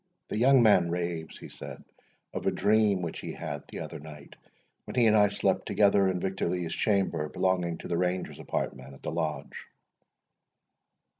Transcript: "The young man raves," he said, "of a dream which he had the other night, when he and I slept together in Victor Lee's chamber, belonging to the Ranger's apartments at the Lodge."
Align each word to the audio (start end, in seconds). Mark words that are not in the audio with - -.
"The 0.29 0.37
young 0.39 0.63
man 0.63 0.89
raves," 0.89 1.37
he 1.37 1.47
said, 1.47 1.83
"of 2.33 2.47
a 2.47 2.51
dream 2.51 3.03
which 3.03 3.19
he 3.19 3.33
had 3.33 3.67
the 3.67 3.81
other 3.81 3.99
night, 3.99 4.35
when 4.85 4.95
he 4.95 5.05
and 5.05 5.15
I 5.15 5.27
slept 5.29 5.67
together 5.67 6.07
in 6.07 6.19
Victor 6.19 6.49
Lee's 6.49 6.73
chamber, 6.73 7.29
belonging 7.29 7.77
to 7.77 7.87
the 7.87 7.99
Ranger's 7.99 8.39
apartments 8.39 8.95
at 8.95 9.03
the 9.03 9.11
Lodge." 9.11 9.67